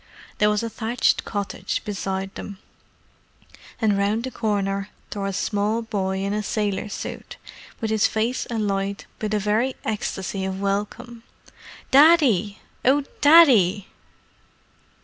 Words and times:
There 0.39 0.49
was 0.49 0.63
a 0.63 0.69
thatched 0.71 1.25
cottage 1.25 1.83
beside 1.85 2.33
them. 2.33 2.57
And 3.79 3.99
round 3.99 4.23
the 4.23 4.31
corner 4.31 4.89
tore 5.11 5.27
a 5.27 5.31
small 5.31 5.83
boy 5.83 6.17
in 6.23 6.33
a 6.33 6.41
sailor 6.41 6.89
suit, 6.89 7.37
with 7.79 7.91
his 7.91 8.07
face 8.07 8.47
alight 8.49 9.05
with 9.21 9.31
a 9.31 9.37
very 9.39 9.75
ecstasy 9.85 10.43
of 10.43 10.59
welcome. 10.59 11.21
"Daddy! 11.91 12.57
Oh, 12.83 13.03
Daddy!" 13.21 13.89